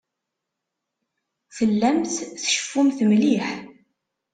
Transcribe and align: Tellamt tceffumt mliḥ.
Tellamt 1.55 2.15
tceffumt 2.43 2.97
mliḥ. 3.09 3.47